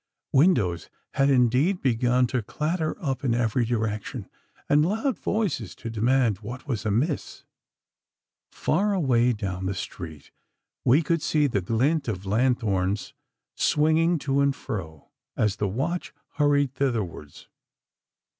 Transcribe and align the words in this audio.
Windows 0.33 0.89
had 1.13 1.29
indeed 1.29 1.79
begun 1.79 2.25
to 2.25 2.41
clatter 2.41 2.97
up 3.03 3.23
in 3.23 3.35
every 3.35 3.63
direction, 3.63 4.27
and 4.67 4.83
loud 4.83 5.19
voices 5.19 5.75
to 5.75 5.91
demand 5.91 6.39
what 6.39 6.67
was 6.67 6.87
amiss. 6.87 7.43
Far 8.51 8.93
away 8.93 9.31
down 9.31 9.67
the 9.67 9.75
street 9.75 10.31
we 10.83 11.03
could 11.03 11.21
see 11.21 11.45
the 11.45 11.61
glint 11.61 12.07
of 12.07 12.25
lanthorns 12.25 13.13
swinging 13.53 14.17
to 14.17 14.39
and 14.41 14.55
fro 14.55 15.11
as 15.37 15.57
the 15.57 15.67
watch 15.67 16.15
hurried 16.31 16.73
thitherwards. 16.73 17.47